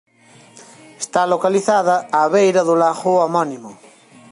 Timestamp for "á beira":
2.17-2.61